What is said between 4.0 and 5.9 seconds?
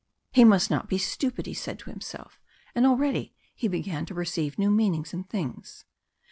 to perceive new meanings in things.